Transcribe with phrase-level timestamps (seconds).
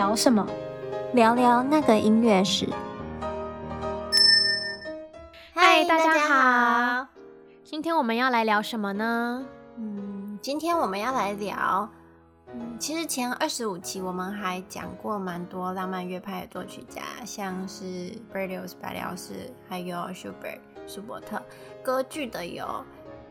[0.00, 0.46] 聊什么？
[1.12, 2.66] 聊聊那个音乐史。
[5.52, 7.06] 嗨，大家好，
[7.62, 9.44] 今天我们要来聊什么呢？
[9.76, 11.86] 嗯，今天我们要来聊，
[12.54, 17.84] 嗯，其实前二十五期我们还讲过蛮多浪漫乐派的作曲家，像是
[18.32, 21.42] Berlioz 白辽士，还有 Schubert 舒伯特，
[21.82, 22.64] 歌剧的有。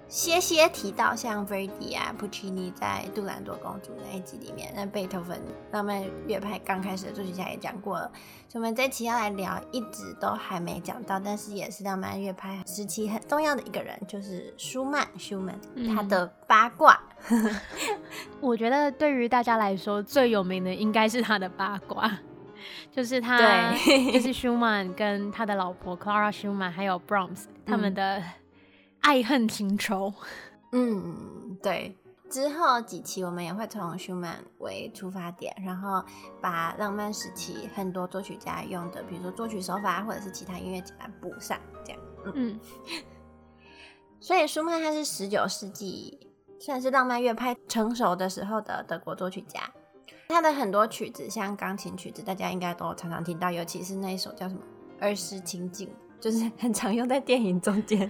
[0.10, 5.40] 些些提到像 Verdi 啊、普契尼在《杜兰朵公主》那一集里面，那贝多芬
[5.72, 8.12] 浪漫乐派刚开始的作曲家也讲过了。
[8.48, 15.08] 所以我们这期要来聊，一直都还没讲到，但是也是浪漫乐派时期很重要的一个人，就是舒曼。
[15.16, 15.56] 舒曼
[15.96, 17.00] 他的八卦，
[17.30, 17.56] 嗯、
[18.42, 22.12] 我觉得对于大家来说最有名的应该是他的八卦，
[22.92, 28.24] 就是他，对就是舒曼跟他的老婆 Clara Schumann 还有 Brahms 他们的、嗯。
[29.02, 30.14] 爱恨情仇，
[30.72, 31.98] 嗯，对。
[32.30, 36.04] 之后几期我们也会从舒曼为出发点，然后
[36.40, 42.00] 把浪漫时期很多作曲家用的，比如说作曲手法或者是其他音乐家补上，这样。
[42.26, 42.60] 嗯，嗯
[44.22, 46.20] 所以舒曼他是十九世纪
[46.60, 49.62] 算是浪漫乐派成熟的时候的德国作曲家，
[50.28, 54.62] 他的很多曲子，像钢琴曲子，大家应该都常常听到，尤其是那一首叫什么
[55.04, 55.88] 《儿时情景》。
[56.20, 58.10] 就是 很常用在电影中间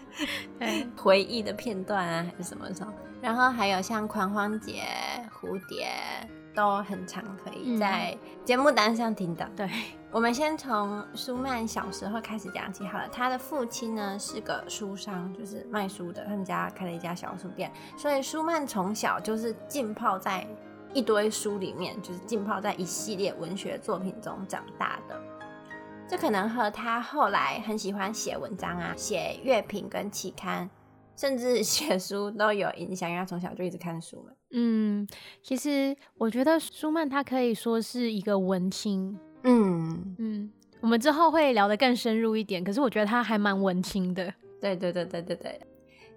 [0.96, 2.92] 回忆的片段啊，还是什么时候？
[3.20, 4.82] 然后还有像狂欢节、
[5.30, 5.88] 蝴蝶，
[6.54, 9.46] 都很常可以在节目单上听到。
[9.54, 9.68] 对，
[10.10, 13.06] 我们先从舒曼小时候开始讲起好了。
[13.12, 20.46] 他的父亲呢是个书商，就是卖书的，他们家开了一家小书店，所以舒曼从小就是浸泡在
[20.94, 25.20] 一堆书里面，就是浸泡在一系列文学作品中长大的。
[26.10, 30.68] 这可能和他后来很喜欢写文章啊、写乐评跟期刊，
[31.14, 34.32] 甚至 写书都有影响，因为他从小就一直看书嘛。
[34.50, 35.06] 嗯，
[35.40, 39.16] 其实我觉得舒曼他可以说是一个文青。
[39.44, 44.34] 嗯嗯，我们之后会聊得更深入一点，可是我觉得他还蛮文青的。
[44.60, 45.60] 对对对对对对，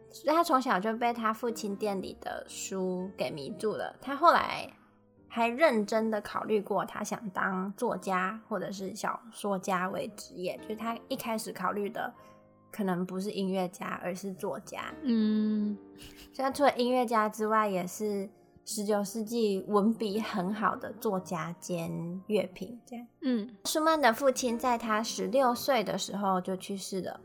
[0.10, 3.96] 所以他从小就被他父亲店里的书给迷住了。
[4.02, 4.68] 他后来。
[5.36, 10.56] 还认真的考虑过，他想当作家或者是小说家为职业。
[10.62, 12.14] 就是他一开始考虑的，
[12.72, 14.94] 可能不是音乐家，而是作家。
[15.02, 15.76] 嗯，
[16.32, 18.30] 所以除了音乐家之外，也是
[18.64, 22.80] 十九世纪文笔很好的作家兼乐评。
[22.86, 27.20] 这样，嗯，舒曼的父亲在他十六岁的时候就去世了。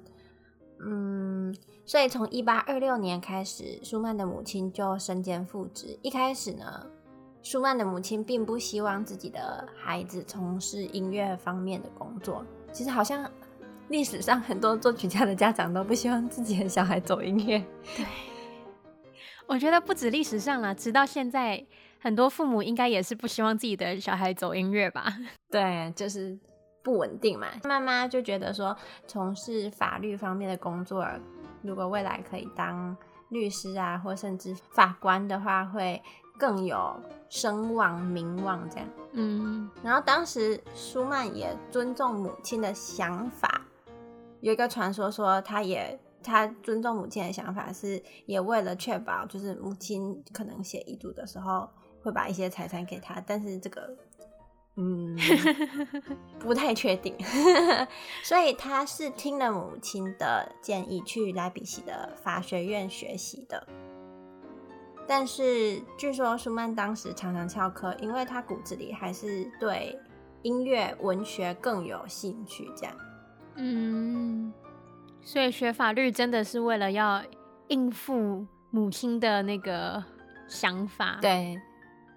[0.81, 1.55] 嗯，
[1.85, 5.99] 所以从一八二六年开始，舒曼的母亲就身兼父职。
[6.01, 6.87] 一开始呢。
[7.43, 12.45] 舒曼的母亲并不希望自己的孩子从事音乐方面的工作。
[12.73, 13.31] 其实，好像
[13.89, 17.59] 历史上很多作曲家的家长都不希望自己的小孩走音乐。
[17.97, 18.05] 对，
[19.47, 21.65] 我觉得不止历史上啦，直到现在，
[21.99, 25.17] 很多父母应该也是不希望自己的小孩走音乐吧？
[25.51, 26.39] 对，就是
[26.83, 27.47] 不稳定嘛。
[27.65, 28.77] 妈妈就觉得说，
[29.07, 31.07] 从事法律方面的工作，
[31.63, 32.95] 如果未来可以当
[33.31, 36.03] 律师啊，或甚至法官的话，会
[36.39, 36.95] 更有
[37.29, 43.67] 声望、名望这样，嗯，然后当时舒曼也尊重母亲的想法，
[44.41, 51.69] 有一个传说说他也他尊重母亲的想法是也为了确保就是母亲可能写遗嘱的时候
[52.03, 53.97] 会把一些财产给他，但是这个
[54.77, 55.19] 嗯
[56.39, 57.15] 不太确定，
[58.23, 63.67] 所以他是听了母亲的建议去莱比锡的法学院学习的。
[65.09, 69.99] 但是据说舒曼当时常常翘课，因为他骨子里还是对
[70.43, 72.71] 音乐、文学更有兴趣。
[72.77, 72.95] 这样，
[73.55, 74.53] 嗯，
[75.23, 77.23] 所以学法律真的是为了要
[77.69, 80.05] 应付母亲的那个
[80.47, 81.17] 想法。
[81.23, 81.59] 对，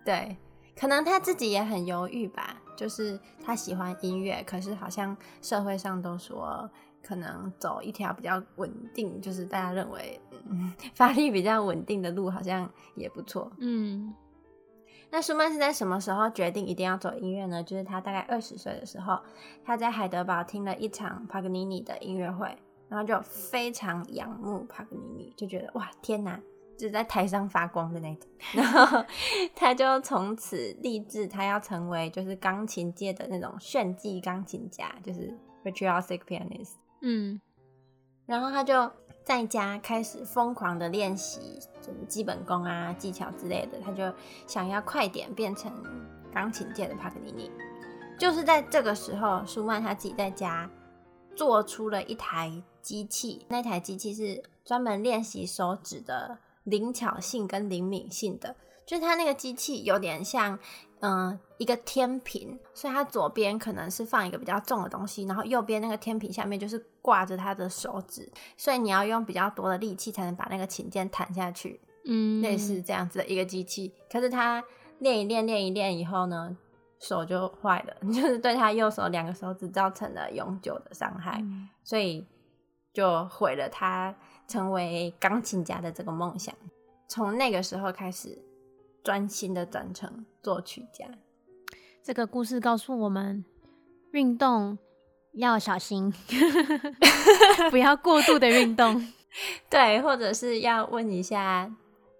[0.04, 0.36] 对，
[0.78, 2.58] 可能他自己也很犹豫吧。
[2.76, 6.70] 就是他喜欢音乐，可是好像社会上都说。
[7.04, 10.20] 可能走一条比较稳定，就是大家认为
[10.50, 13.52] 嗯， 法律比较稳定的路，好像也不错。
[13.60, 14.14] 嗯，
[15.10, 17.64] 那舒曼是在什么时候决定一定要走音乐呢？
[17.64, 19.20] 就是他大概二十岁的时候，
[19.64, 22.56] 他在海德堡听了一场帕格尼尼的音乐会，
[22.88, 26.40] 然后就非常仰慕帕格尼尼，就觉得哇，天哪，
[26.78, 28.30] 就是在台上发光的那种。
[28.56, 29.04] 然后
[29.56, 36.74] 他就从此立志，他要成为就是钢琴界的那种炫技钢琴家，就是 virtuosic pianist。
[37.02, 37.42] 嗯，
[38.26, 38.92] 然后他就
[39.24, 44.14] 在家开始疯狂的练习什么基本功啊、技巧之类的，他就
[44.48, 45.72] 想要快点变成
[46.32, 47.52] 钢琴界的帕格尼尼。
[48.20, 50.70] 就是在这个时候，舒曼他自己在家
[51.36, 52.52] 做出了一台
[52.82, 58.56] 机器，那台机器是专门练习手指的灵巧性跟灵敏性的，
[58.86, 60.60] 就是他那个机器有点像
[61.02, 71.82] 嗯，一个天平，所以他左边可能是放一个比较重的东西，然后右边那个天平下面就是挂着他的手指，所以你要用比较多的力气才能把那个琴键弹下去。
[72.06, 73.94] 嗯，类似这样子的一个机器。
[74.12, 74.64] 可是他
[75.00, 76.56] 练一练，练一练以后呢，
[77.00, 82.28] 手就坏了， 就是对他右手两个手指造成了永久的伤害，嗯、所以
[82.94, 84.16] 就毁了他
[84.48, 86.54] 成为钢琴家的这个梦想。
[87.08, 88.38] 从那个时候开始，
[89.04, 91.06] 专心的转成作曲家。
[92.04, 93.46] 这个故事告诉我们，
[94.12, 94.78] 运动
[95.34, 96.14] 要小心，
[97.70, 99.06] 不要过度的运动。
[99.70, 101.74] 对，或者是要问一下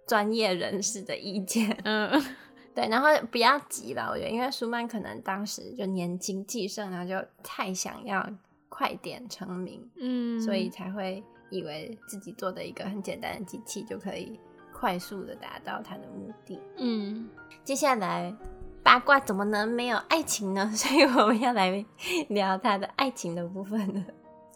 [0.08, 1.78] 专业人士的意见。
[1.84, 2.22] 嗯。
[2.74, 8.26] 对，然后不要急了，我觉得，因为舒曼可能当时就年轻气盛，然后就太想要
[8.70, 14.40] 快点成名，嗯，所以才会以为自己做的一个很简单的机器就可以
[14.82, 17.30] 快速的达到他的目的，嗯。
[17.64, 18.36] 接下来
[18.82, 20.70] 八卦怎么能没有爱情呢？
[20.76, 21.86] 所以我们要来
[22.30, 24.04] 聊他的爱情的部分了。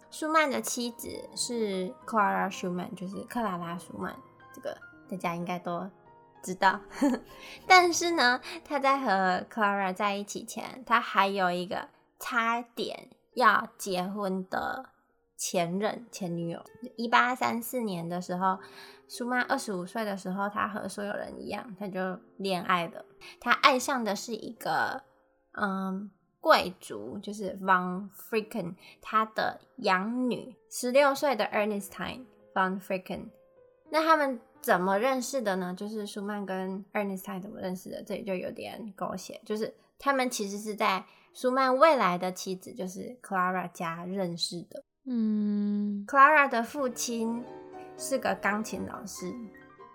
[0.10, 4.16] 舒曼的妻子是 Clara Schumann，就是克拉拉·舒曼，
[4.54, 4.75] 这个
[5.07, 5.88] 大家应该都。
[6.42, 6.80] 知道，
[7.66, 11.88] 但是呢，他在和 Clara 在一起前，他还有一个
[12.19, 14.86] 差点要结婚的
[15.37, 16.63] 前任前女友。
[16.95, 18.57] 一八三四年的时候，
[19.07, 23.05] 舒曼二十五岁的时候，他和所有人一样，他就恋爱了。
[23.39, 25.03] 他爱上的是一个
[25.53, 26.09] 嗯
[26.39, 33.29] 贵族，就是 von Fricken，他的养女，十六岁的 Ernestine von Fricken。
[33.89, 34.39] 那他们。
[34.61, 35.75] 怎么认识的呢？
[35.77, 38.01] 就是舒曼跟 Ernestine 怎么认识的？
[38.01, 41.05] 这里就有点狗血，就是他们其实是在
[41.35, 44.83] 舒曼未来的妻子，就是 Clara 家认识的。
[45.06, 47.44] 嗯，Clara 的父亲
[47.98, 49.34] 是个钢琴老师，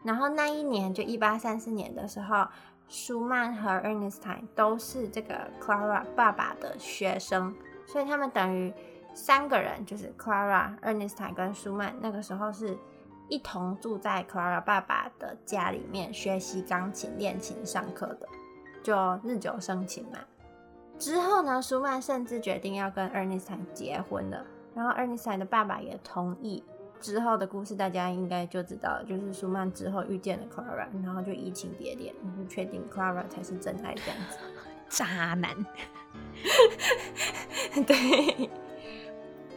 [0.05, 2.47] 然后那一年就一八三四年的时候，
[2.89, 7.55] 舒曼和 Ernestine 都是这个 Clara 爸爸的学生，
[7.87, 8.73] 所以他们等于
[9.15, 12.77] 三个人，就是 Clara、Ernestine 跟舒曼，那个时候是。
[13.33, 18.27] 一同住在 Clara 爸爸的家里面学习钢琴、练琴、上课的，
[18.83, 20.19] 就日久生情嘛。
[20.99, 26.63] 之后呢，舒曼甚至决定要跟 Ernestine 结婚了，然后 Ernestine 的爸爸也同意。
[27.01, 34.39] 之后的故事大家应该就知道了，就是舒曼之后遇见了 Clara，然后就移情别恋，就确定 Clara 才是真爱这样子。
[34.91, 35.57] 渣男。
[37.87, 38.51] 对。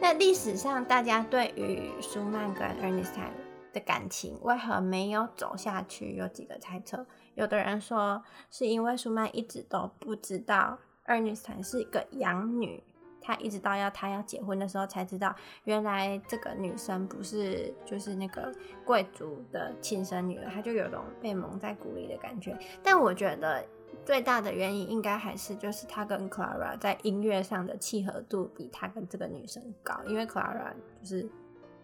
[0.00, 3.32] 那历史上大家对于舒曼跟 Ernestine
[3.72, 6.14] 的感情为何没有走下去？
[6.16, 7.06] 有几个猜测。
[7.34, 12.82] 有的人说是因为舒曼一直都不知道 Ernestine 是一个养女，
[13.24, 15.34] 他一直到要他要结婚的时候才知道，
[15.64, 18.52] 原来这个女生不是就是那个
[18.84, 22.56] 贵族的亲生女儿，他就有种被蒙在鼓里的感觉。
[22.82, 23.64] 但我觉得
[24.04, 31.28] 最大的原因应该还是就是他跟 Clara 在音乐上的契合度比他跟这个女生高，因为 Clara 就是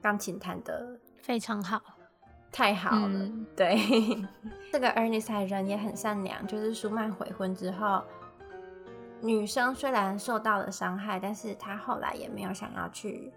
[0.02, 0.98] 钢琴弹的。
[1.22, 1.80] 非常好，
[2.50, 3.06] 太好了。
[3.06, 3.76] 嗯、对，
[4.72, 6.46] 这个 Ernestine 人也很善良。
[6.46, 8.02] 就是舒曼悔婚之后，
[9.22, 13.32] 女生虽然受到了伤害，但是她后来也没有想要去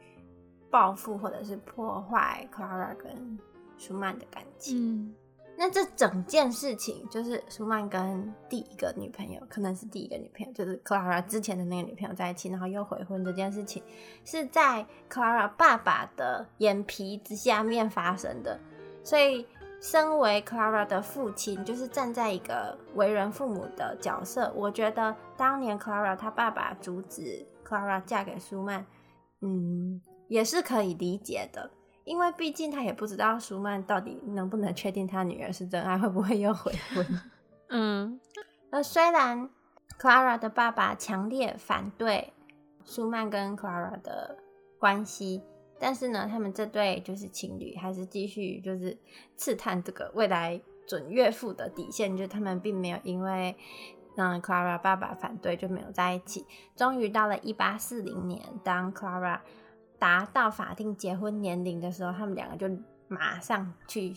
[0.69, 3.37] 报复或者是破坏 Clara 跟
[3.77, 4.77] 舒曼的感情。
[4.77, 5.15] 嗯
[5.55, 13.83] 那这整件事情就是舒曼跟第一个女朋友，可能是第一个女朋友，就是 Clara 之前的那个女朋友在一起，然后又悔婚这件事情，
[14.25, 18.59] 是在 Clara 爸爸的眼皮子下面发生的。
[19.03, 19.45] 所以，
[19.83, 28.85] 身为 Clara 的父亲，就是站在一个为人父母的角色，我觉得当年 Clara 她爸爸阻止 Clara 嫁给舒曼，
[29.41, 31.69] 嗯，也是可以理解的。
[32.05, 37.05] 因为毕竟他也不知道舒曼到底能不能确定他女儿是真爱，会不会又悔婚。
[37.69, 38.21] 嗯，
[38.71, 39.49] 那虽然
[39.99, 42.31] Clara 的爸爸强烈反对
[42.85, 44.37] 舒曼跟 Clara 的
[44.79, 45.43] 关系，
[45.85, 48.97] 但是呢，他们这对就是情侣还是继续就是
[49.35, 53.53] 刺探这个未来准岳父的底线，就他们并没有因为
[54.15, 56.45] 让 Clara 爸爸反对就没有在一起。
[56.77, 59.41] 终于到了一八四零年，当 Clara
[59.99, 62.73] 达到法定结婚年龄的时候，他们两个就
[63.09, 64.15] 马上去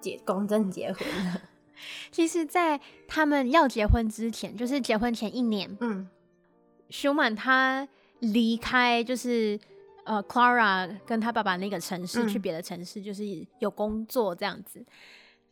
[0.00, 1.40] 结公证结婚了。
[2.12, 6.08] 其实，在他们要结婚之前，就是结婚前一年，嗯，
[6.90, 7.88] 舒曼他
[8.20, 9.58] 离开，就是
[10.08, 13.24] 呃，Clara 跟他爸爸那个城市，嗯、去别的城市，就是
[13.58, 14.84] 有工作这样子。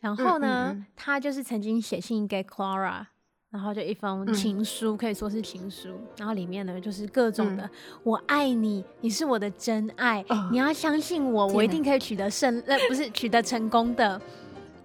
[0.01, 3.07] 然后呢，嗯嗯嗯他就是曾经写信给 Clara。
[3.49, 5.89] 然后就一封情书，嗯、可以说是情书。
[6.19, 7.71] 然后里面呢，就是各种的“嗯、
[8.03, 14.21] 我爱你，你是我的真爱，哦、你要相信我，我一定可以取得胜，呃，不是取得成功的。”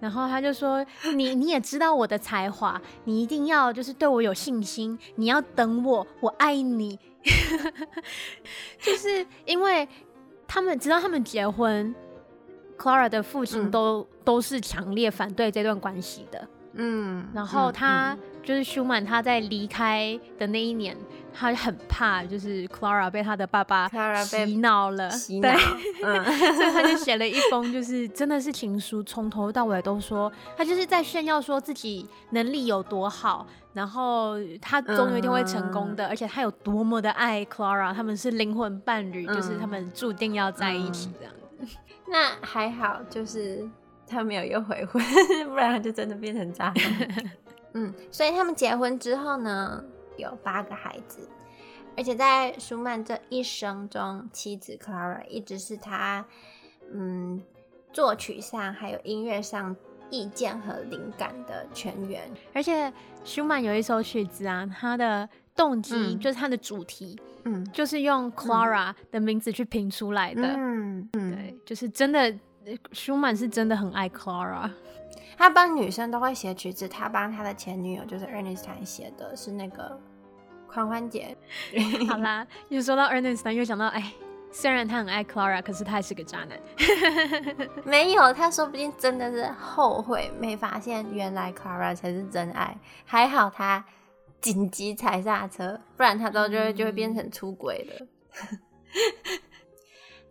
[0.00, 0.82] 然后他就说
[1.14, 6.98] ：“你你也知道我的才华，你一定要就是对我有信心，你要等我，我爱你。”
[8.80, 9.88] 就是因为
[10.46, 11.94] 他们直到他们结婚
[12.76, 16.48] ，Clara 的父亲都、嗯、都是强烈反对这段关系的。
[16.74, 18.14] 嗯，然后他。
[18.14, 20.96] 嗯嗯就是舒曼他在离开的那一年，
[21.32, 23.88] 他很怕，就是 Clara 被他的爸爸
[24.24, 25.62] 洗脑了，洗脑，对，
[26.02, 26.24] 嗯、
[26.56, 41.32] 所以他就写了一封，就是真的是情书，从头到尾都说他就是在炫耀说自己能力有多好，然后他总有一天会成功的，嗯、而且他有多么的爱 Clara，他们是灵魂伴侣，嗯、就是他们注定要在一起这样。
[41.60, 41.68] 嗯、
[42.10, 43.64] 那还好，就是
[44.12, 45.02] 他没有又悔婚，
[45.48, 47.32] 不然他就真的变成渣男。
[47.74, 49.82] 嗯，所以他们结婚之后呢，
[50.18, 51.26] 有八个孩子，
[51.96, 56.24] 而且在舒曼这一生中，妻子 Clara 一直是他，
[56.92, 57.42] 嗯，
[57.92, 59.74] 作曲上还有音乐上
[60.10, 62.30] 意见和灵感的泉源。
[62.52, 62.92] 而且
[63.24, 65.26] 舒曼有一首曲子啊，他的
[65.56, 72.34] 动机、嗯、就是他的主题，嗯，就是用 Clara 的名字去拼出来的，嗯嗯，对，就是真的，
[72.92, 74.70] 舒曼是真的很爱 Clara。
[75.36, 79.98] 他帮女生都会写曲子，他帮他的前女友就是 Ernestine 写的是那个
[80.68, 81.36] 狂欢节。
[82.08, 84.12] 好啦，又说到 Ernestine，又想到哎，
[84.52, 86.60] 虽然他很爱 Clara，可是他还是个渣男。
[87.84, 92.76] 没有，他说不定真的是后悔没发现原来 Clara 才是真爱。
[93.04, 93.84] 还好他
[94.40, 98.06] 紧急踩刹车，不然他到最后就会变成出轨了。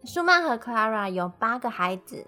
[0.03, 2.25] 舒曼和 Clara 有八个孩子。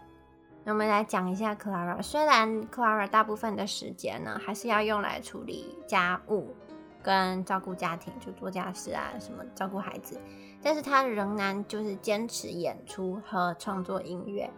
[0.64, 2.02] 那我们来讲一下 Clara。
[2.04, 6.56] 虽然 Clara 大部分的时间呢，还是要用来处理家务
[7.02, 10.22] 跟照顾家庭，就做家事啊，什么照顾孩子，
[10.62, 14.50] 但是她仍然就是坚持演出和创作音乐。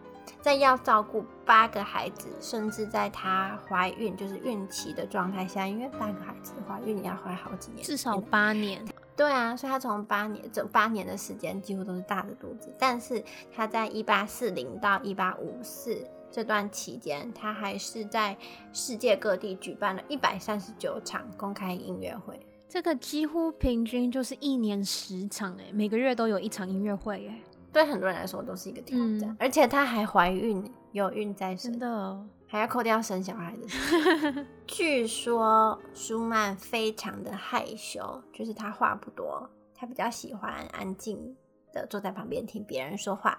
[0.42, 8.84] 在要照顾八个孩子，甚至在她怀孕就是孕期的状态下，因为八个孩子怀孕你要怀好几年，至少八年。
[9.16, 18.36] 对啊，所以他从八年这八年的时间几乎都是大着肚子，但是他在一八四零到一八五四这段期间，他还是在
[18.74, 27.40] 世界各地举办了一百三十九场公开音乐会，这个几乎平均就是一年十场哎，每个月都有一场音乐会哎，
[27.72, 32.26] 对很多人来说都是一个挑战，嗯、而且她还怀孕，有孕在身，真的。
[32.46, 34.46] 还要扣掉生小孩的。
[34.66, 41.36] 据说舒曼非常的害羞，就是他话不多，他比较喜欢安静
[41.72, 43.38] 的坐在旁边听别人说话。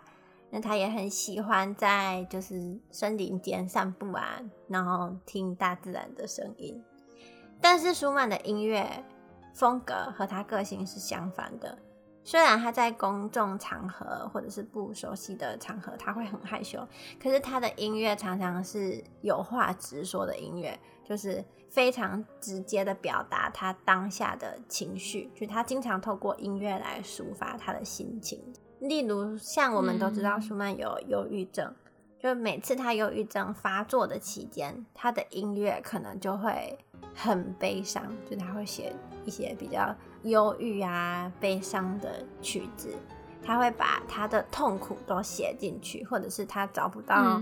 [0.50, 6.82] 那他也很喜欢在就是森林间散步啊，然后听大自然的声音。
[7.60, 9.04] 但是舒曼的音乐
[9.54, 11.78] 风格和他个性是相反的。
[12.28, 16.86] 虽然他在公众场合或者是不熟悉的场合他会很害羞，
[17.24, 28.44] 可是他的音乐常常是有话直说的音乐，就是非常直接的表达他当下的情绪，就他经常透过音乐来抒发他的心情。
[28.80, 31.74] 例如，像我们都知道舒曼有忧郁症，
[32.20, 36.78] 就每次他忧郁症发作的期间，他的音乐可能就会
[37.18, 38.94] 很悲伤，就他会写
[39.26, 39.94] 一些比较。
[40.24, 42.90] 忧郁啊，悲伤的曲子，
[43.46, 47.40] 他会把他的痛苦都写进去，或者是他找不到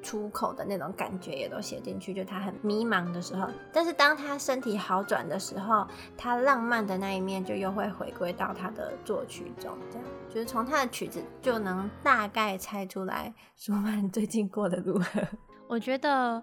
[0.00, 3.48] 出口的那种感觉也都写进去，就他很迷茫的时候。
[3.72, 15.20] 但是当他身体好转的时候，他浪漫的那一面就又会回归到他的作曲中，这样就是从他的曲子就能大概猜出来舒曼最近过得如何。
[15.66, 16.40] 我觉得。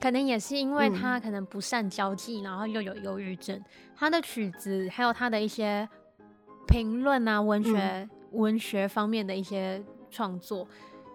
[0.00, 3.60] 可能也是因为他可能不善交际，嗯、然后又有忧郁症，
[3.96, 5.88] 他的曲子还有他的一些
[6.68, 10.68] 评论啊，文学、嗯、文学方面的一些创作，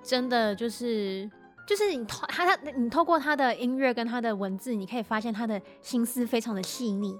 [0.03, 1.29] 真的就是
[1.67, 7.15] 就是你透他他你透过他的音乐跟他的文字，你可以发现他的心思非常的细腻，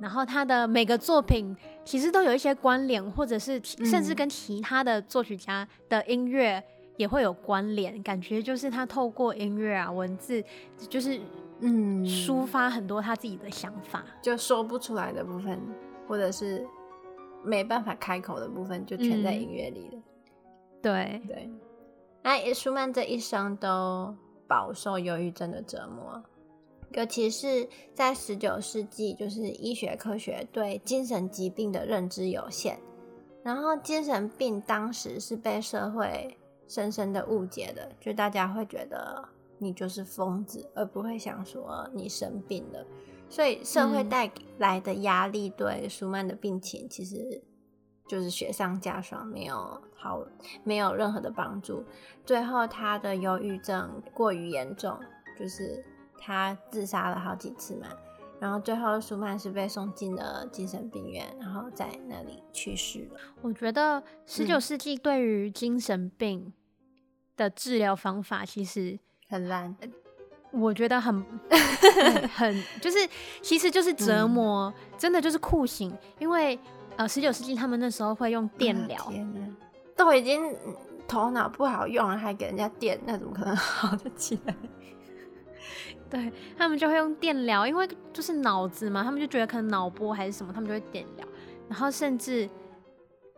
[0.00, 6.62] 然后他的每个作品其实都有一些关联，或者是甚至跟其他的作曲家的音乐。
[6.96, 10.44] 也会有关联，感觉就是他透过音乐啊、文字，
[10.88, 11.20] 就是
[11.60, 15.58] 嗯，抒发很多他自己的想法，就说不出来的部分，
[16.06, 16.66] 或者是
[17.42, 19.94] 没办法开口的部分，就全在音乐里了。
[19.94, 20.02] 嗯、
[20.82, 21.22] 对。
[21.26, 21.50] 对，
[22.22, 24.14] 那舒曼这一生都
[24.46, 26.22] 饱受忧郁症的折磨，
[26.90, 32.78] 尤其是在十九世纪，就是医学科学对精神疾病的认知有限，
[33.42, 36.36] 然后精神病当时是被社会。
[36.72, 39.22] 深深的误解的，就大家会觉得
[39.58, 42.82] 你就是疯子，而不会想说你生病了。
[43.28, 47.42] 所以社会带来的压力对舒曼的病情其实
[48.08, 50.24] 就是雪上加霜，没有好，
[50.64, 51.84] 没有任何的帮助。
[52.24, 54.98] 最后他的忧郁症过于严重，
[55.38, 55.84] 就是
[56.18, 57.88] 他自杀了好几次嘛。
[58.40, 63.20] 然后最后舒曼是被送进了精神病院，然后在那里去世了。
[63.40, 66.52] 我觉得十九世纪对于精神病
[67.42, 69.74] 的治疗方法其实很烂，
[70.50, 71.24] 我觉得很
[72.34, 72.98] 很，就是
[73.40, 75.92] 其实就是折磨，嗯、真的就是酷刑。
[76.18, 76.58] 因为
[76.96, 79.12] 呃，十九世纪他们那时候会用电疗，
[79.96, 80.54] 都已经
[81.08, 84.54] 头脑不好用了，还给人家电，那怎么可能好得起来？
[86.10, 91.26] 对，他们就会用电疗，因为就是脑子嘛，他们就觉得可能脑波还是什么，他们就会电疗。
[91.68, 92.46] 然后甚至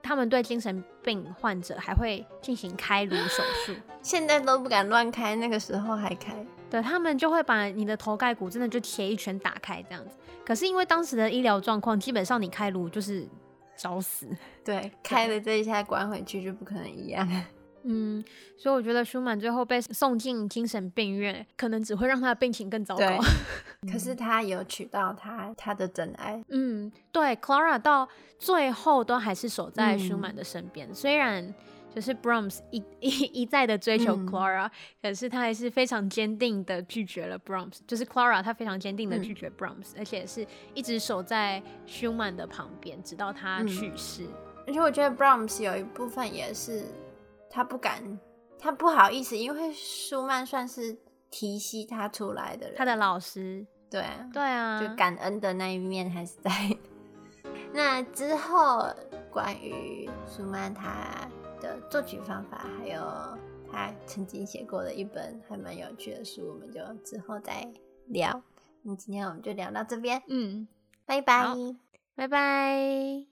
[0.05, 3.75] 他们对精神病患者还会进行开颅手术。
[4.03, 6.35] 现在都不敢乱开，那个时候还开。
[6.71, 10.15] 对，他们就会把你的头盖骨真的就切一拳打开这样子。
[10.45, 13.27] 可是因为当时的医疗状况，基本上你开颅就是
[13.77, 14.29] 找死。
[14.63, 17.27] 对，开了这一下关回去就不可能一样。
[17.85, 18.25] 嗯，
[18.57, 23.07] 所以我觉得舒曼最后被送进精神病院，可能只会让他的病情更糟糕。
[23.07, 23.19] 对，
[23.93, 26.43] 可是他有娶到他他的真爱。
[26.49, 31.55] 嗯，对，Clara 到最后都还是守在舒曼的身边，嗯，虽然
[31.95, 34.71] 就是 Brahms 一 一一再的追求 Clara，嗯，
[35.03, 37.79] 可是他还是非常坚定的拒绝了 Brahms。
[37.87, 44.25] 就是 Clara，他非常坚定的拒绝 Brahms，嗯，而且是一直守在舒曼的旁边，直到他去世。
[44.25, 46.85] 嗯，而且我觉得 Brahms 有一部分也是。
[47.55, 48.19] 他不敢，
[48.59, 50.99] 他不好意思，因为舒曼算是
[51.31, 56.51] 提携他出来的人，他的老师，对啊，对啊，就感恩的那一面还是在。
[57.73, 58.93] 那之后，
[59.31, 61.29] 关于舒曼他
[61.61, 63.01] 的作曲方法，还有
[63.71, 67.73] 他曾经写过的一本还蛮有趣的书，我们就之后再
[68.07, 68.43] 聊。
[68.83, 70.67] 那今天我们就聊到这边，嗯，
[71.07, 71.55] 拜拜，
[72.17, 73.23] 拜拜。